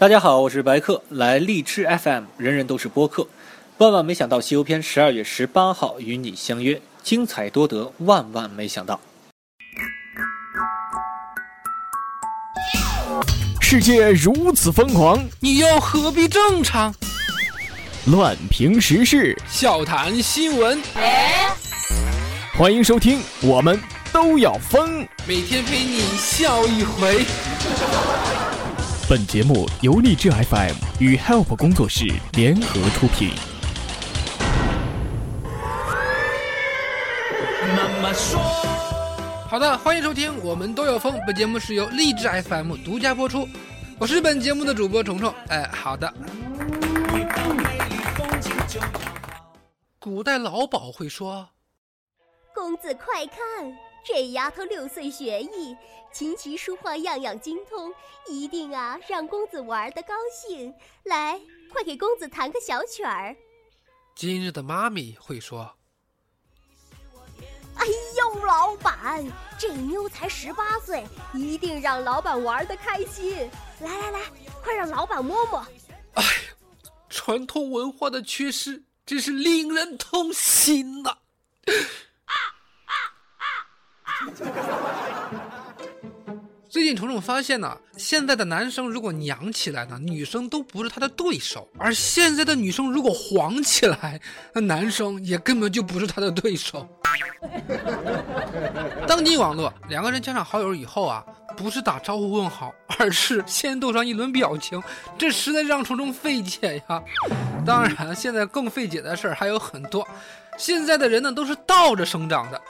[0.00, 3.28] 大家好，我是白客，来荔枝 FM，人人都是播客。
[3.76, 8.98] 万万没想到，《西游篇》十二月十八号与你相约，精彩多得，万万没想到。
[13.60, 16.94] 世界如此疯狂，你又何必正常？
[18.06, 20.80] 乱评时事，笑谈新闻，
[22.56, 23.78] 欢迎收听，我们
[24.10, 25.06] 都要疯。
[25.28, 27.26] 每天陪你笑一回。
[29.10, 32.04] 本节目由荔枝 FM 与 Help 工作室
[32.34, 33.30] 联合出品。
[37.76, 38.40] 妈妈说
[39.48, 41.12] 好的，欢迎收听《我们都有风》。
[41.26, 43.48] 本节目是由荔枝 FM 独家播出，
[43.98, 45.34] 我是本节目的主播虫虫。
[45.48, 46.14] 哎，好的。
[49.98, 51.48] 古代老鸨会说
[52.54, 53.36] ：“公子快看。”
[54.04, 55.76] 这丫头六岁学艺，
[56.12, 57.92] 琴棋书画样样精通，
[58.26, 60.72] 一定啊让公子玩的高兴。
[61.04, 63.36] 来，快给公子弹个小曲儿。
[64.14, 65.76] 今日的妈咪会说
[67.76, 69.24] ：“哎呦，老板，
[69.58, 73.48] 这妞才十八岁，一定让老板玩的开心。
[73.80, 74.20] 来来来，
[74.62, 75.64] 快让老板摸摸。”
[76.14, 76.24] 哎，
[77.08, 81.18] 传统文化的缺失真是令人痛心呐。
[86.68, 94.20] 最近虫虫发现呢，现在的男生如果娘起来呢，女生都不是他的对手；而现在的女生如果黄起来，
[94.52, 96.88] 那男生也根本就不是他的对手。
[99.06, 101.24] 当今网络，两个人加上好友以后啊，
[101.56, 104.80] 不是打招呼问好，而是先斗上一轮表情，
[105.18, 107.02] 这实在让虫虫费解呀。
[107.66, 110.06] 当然，现在更费解的事儿还有很多。
[110.56, 112.60] 现在的人呢，都是倒着生长的。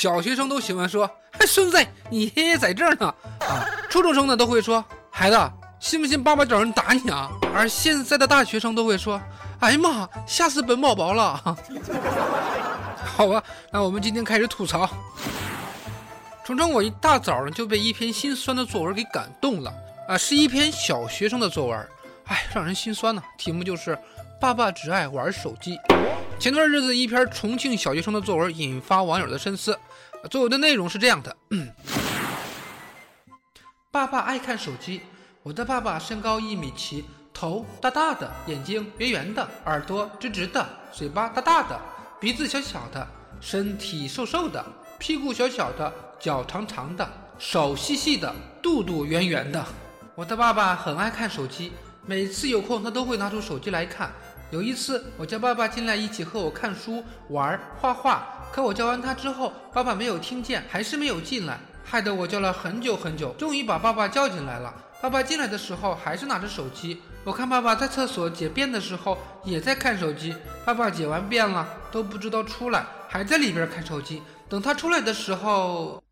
[0.00, 1.10] 小学生都喜欢说
[1.46, 1.78] ：“孙子，
[2.10, 3.06] 你爷爷在这儿呢。”
[3.40, 5.38] 啊，初中生呢都会说：“孩子，
[5.78, 9.20] 信不信爸爸找人打你啊？”而现在的大学生都会说
[9.60, 11.40] ：“哎呀妈，吓死本宝宝了！”
[13.16, 14.88] 好吧，那我们今天开始吐槽。
[16.44, 19.72] 虫虫，我一大早呢就被一篇心酸的作文给感动了
[20.08, 21.88] 啊，是一篇小学生的作文，
[22.26, 23.22] 哎，让人心酸呢。
[23.38, 23.98] 题目就是
[24.44, 25.80] “爸爸只爱玩手机”。
[26.38, 29.74] 前段日子，一篇重庆小学生的作文引发网友的深思。
[30.30, 31.34] 作文的内容是这样的：
[33.90, 35.00] 爸爸爱看手机。
[35.42, 41.80] 我的爸爸身高一米七，头大大的，眼睛圆圆的，耳朵直直的，嘴巴大大的，
[42.20, 43.08] 鼻子小小的，
[43.40, 44.62] 身体瘦瘦的，
[44.98, 45.90] 屁股小小的，
[46.20, 49.64] 脚长长的，手细细的，肚肚圆圆的。
[50.14, 51.72] 我的爸爸很爱看手机，
[52.04, 54.12] 每次有空他都会拿出手机来看。
[54.50, 58.28] 有一次，我叫爸爸进来一起和我看书、玩、画画。
[58.52, 64.72] 可我叫完他之后，爸爸没有听见，还是没有进来，害得我叫了很久很久，终于把爸爸叫进来了。
[65.02, 67.02] 爸爸进来的时候还是拿着手机。
[67.24, 70.36] 我看爸爸在厕所解便的时候也在看手机。
[70.64, 74.22] 爸爸解完便了都不知道出来，还在里边看手机。
[74.46, 76.03] 等他出来的时候，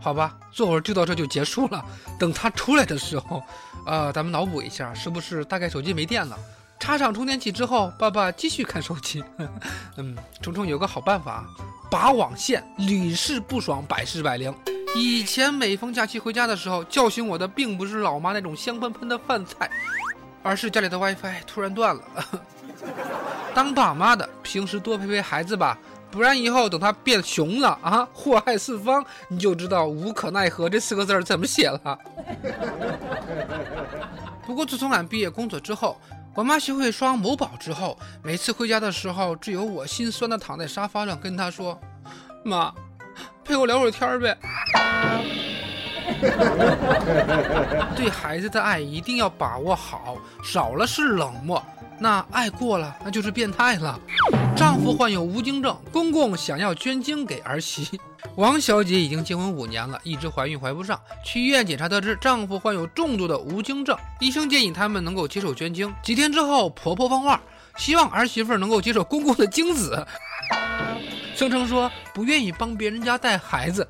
[0.00, 1.84] 好吧，作文就到这就结束了。
[2.18, 3.42] 等他出来的时候，
[3.86, 6.38] 呃，咱们脑补一下，是不是大概手机没电了？
[6.78, 9.24] 插上充电器之后，爸爸继续看手机。
[9.96, 11.44] 嗯，虫虫有个好办法，
[11.90, 14.54] 拔网线，屡试不爽，百试百灵。
[14.94, 19.70] 以前每逢假期回家的时候，教训我的并不是老妈那种香喷喷的饭菜，
[20.42, 22.02] 而是家里的 WiFi 突然断了。
[23.54, 25.78] 当爸妈的，平时多陪陪孩子吧，
[26.10, 31.98] 不然以后等他变熊了啊，祸害四方，你就知道“无可奈何”这四个字怎么写了。
[34.46, 36.00] 不过自从俺毕业工作之后，
[36.34, 41.78] 我妈学会刷某宝之后，每次回家的时候，只有我心酸的躺在沙发上跟她说
[42.44, 42.72] ：“妈，
[43.44, 44.38] 陪我聊会儿天呗。
[47.96, 51.60] ”对孩子的爱一定要把握好，少了是冷漠。
[51.98, 53.98] 那爱过了，那就是变态了。
[54.54, 58.00] 丈夫患有无精症，公公想要捐精给儿媳。
[58.34, 65.92] 王小姐已经结婚五年了，一直怀孕怀不上，去医院检查得知丈夫患有重度的无精症，医生建议他们能够接受捐精。
[66.02, 67.40] 几天之后，婆婆放话，
[67.76, 70.06] 希望儿媳妇能够接受公公的精子，
[71.34, 73.86] 声称说不愿意帮别人家带孩子。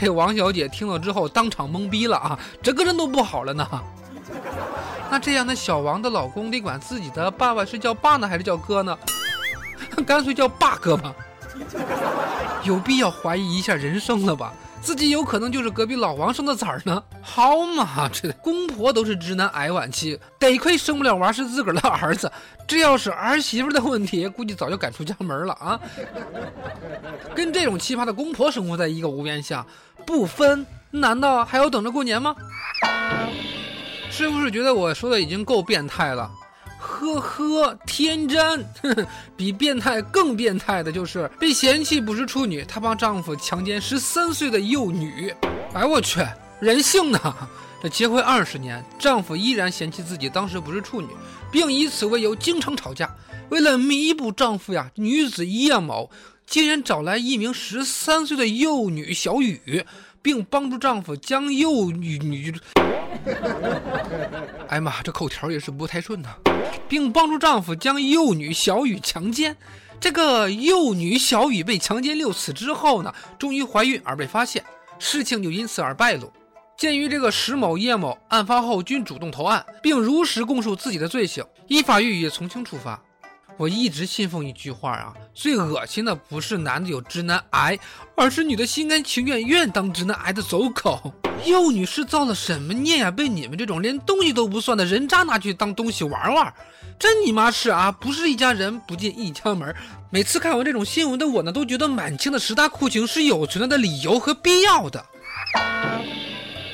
[0.00, 3.66] 这王小姐听了之后当场懵逼了啊，整个人都不好了呢。
[5.10, 8.96] 那这样的小王的老公得管自己的爸爸是叫爸呢还是叫哥呢？
[10.06, 11.12] 干脆叫爸哥吧。
[12.62, 14.52] 有必要怀疑一下人生了吧？
[14.80, 17.02] 自己有可能就是隔壁老王生的崽儿呢？
[17.20, 22.30] 好嘛，这公婆都是直男癌晚期，得亏生不了娃是自个儿的儿子。
[22.66, 25.80] 这要是儿媳妇的问题，估计早就赶出家门了啊！
[27.34, 29.66] 跟这种奇葩的公婆生活在一个屋檐下，
[30.06, 32.34] 不分，难道还要等着过年吗？
[34.10, 36.30] 是不是觉得我说的已经够变态了？
[36.78, 38.66] 呵呵，天真，
[39.36, 45.32] 比变态更变态的就是被嫌弃不是处女，她帮丈夫强奸十三岁的幼女。
[45.72, 46.20] 哎，我去，
[46.60, 47.20] 人性呢？
[47.82, 51.08] 这结婚二十年，丈夫依然嫌弃自己当时不是处女，
[51.50, 53.08] 并以此为由经常吵架。
[53.48, 56.10] 为了弥补丈夫呀，女子叶某
[56.46, 59.84] 竟然找来一名十三岁的幼女小雨，
[60.20, 62.54] 并帮助丈夫将幼女女……
[64.68, 66.28] 哎呀妈，这口条也是不太顺呐，
[66.88, 69.56] 并帮助丈夫将幼女小雨强奸。
[70.00, 74.64] 这个幼女小雨被强奸六次之后呢，终于怀孕而被发现，
[74.98, 76.32] 事情就因此而败露。
[76.76, 82.98] 鉴于这个石某、叶某案发后均主动投案，并如实供述自己的罪行，依法予以从轻处罚。
[83.56, 87.78] 我一直信奉一句话啊，最恶心的不是男的有直男癌，
[88.16, 91.12] 而是女的心甘情愿愿当直男癌的走狗。
[91.46, 93.10] 幼女是造了什么孽呀？
[93.10, 96.52] 被你们这种连东西都不算的人渣拿去当东西玩玩，
[96.98, 97.90] 真你妈是啊！
[97.90, 99.74] 不是一家人不进一家门。
[100.10, 105.04] 每次看完这种新闻的我呢，都觉得满清的十大酷刑是有存在的理由和必要的。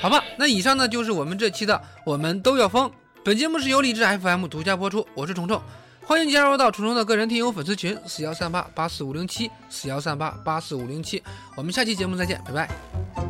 [0.01, 2.91] 好吧，那以上呢就是我们这期的我们都要疯。
[3.25, 5.61] 本节目是由荔枝 FM 独家播出，我是虫虫，
[6.09, 11.21] 欢迎加入到楚虫的个人听友粉丝群四幺三八八四五零七四幺三八八四五零七，
[11.57, 13.26] 我们下期节目再见，拜拜。